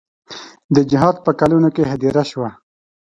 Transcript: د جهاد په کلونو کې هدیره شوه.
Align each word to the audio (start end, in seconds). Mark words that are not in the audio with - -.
د 0.75 0.77
جهاد 0.89 1.15
په 1.25 1.31
کلونو 1.39 1.69
کې 1.75 1.89
هدیره 1.91 2.23
شوه. 2.31 2.49